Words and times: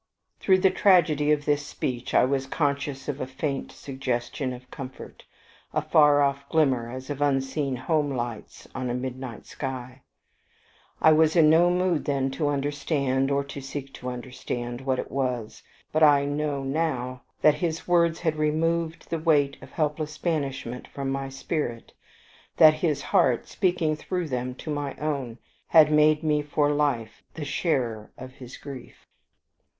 Through 0.39 0.57
the 0.61 0.71
tragedy 0.71 1.31
of 1.31 1.45
this 1.45 1.63
speech 1.63 2.15
I 2.15 2.25
was 2.25 2.47
conscious 2.47 3.07
of 3.07 3.21
a 3.21 3.27
faint 3.27 3.71
suggestion 3.71 4.51
of 4.51 4.71
comfort, 4.71 5.25
a 5.75 5.81
far 5.83 6.23
off 6.23 6.49
glimmer, 6.49 6.89
as 6.89 7.11
of 7.11 7.21
unseen 7.21 7.75
home 7.75 8.09
lights 8.09 8.67
on 8.73 8.89
a 8.89 8.95
midnight 8.95 9.45
sky. 9.45 10.01
I 10.99 11.11
was 11.11 11.35
in 11.35 11.51
no 11.51 11.69
mood 11.69 12.05
then 12.05 12.31
to 12.31 12.47
understand, 12.47 13.29
or 13.29 13.43
to 13.43 13.61
seek 13.61 13.93
to 13.93 14.09
understand, 14.09 14.81
what 14.81 14.97
it 14.97 15.11
was; 15.11 15.61
but 15.91 16.01
I 16.01 16.25
know 16.25 16.63
now 16.63 17.21
that 17.43 17.53
his 17.53 17.87
words 17.87 18.21
had 18.21 18.37
removed 18.37 19.11
the 19.11 19.19
weight 19.19 19.55
of 19.61 19.69
helpless 19.73 20.17
banishment 20.17 20.87
from 20.87 21.11
my 21.11 21.29
spirit 21.29 21.93
that 22.57 22.73
his 22.73 23.03
heart, 23.03 23.47
speaking 23.47 23.95
through 23.95 24.29
them 24.29 24.55
to 24.55 24.71
my 24.71 24.95
own, 24.95 25.37
had 25.67 25.91
made 25.91 26.23
me 26.23 26.41
for 26.41 26.71
life 26.71 27.21
the 27.35 27.45
sharer 27.45 28.11
of 28.17 28.31
his 28.31 28.57
grief. 28.57 29.05